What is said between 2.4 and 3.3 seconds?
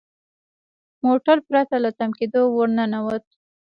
ور ننوت.